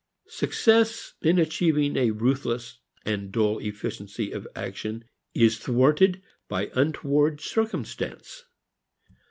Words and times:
Success 0.29 1.13
in 1.21 1.37
achieving 1.37 1.95
a 1.95 2.09
ruthless 2.09 2.79
and 3.05 3.31
dull 3.31 3.59
efficiency 3.59 4.31
of 4.31 4.47
action 4.55 5.05
is 5.35 5.59
thwarted 5.59 6.23
by 6.49 6.71
untoward 6.73 7.39
circumstance. 7.39 8.45